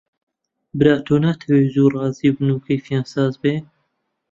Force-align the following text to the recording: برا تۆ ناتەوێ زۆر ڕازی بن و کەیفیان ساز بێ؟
برا 0.77 0.95
تۆ 1.05 1.15
ناتەوێ 1.23 1.61
زۆر 1.75 1.91
ڕازی 1.99 2.29
بن 2.35 2.49
و 2.53 2.63
کەیفیان 2.65 3.05
ساز 3.13 3.33
بێ؟ 3.41 3.55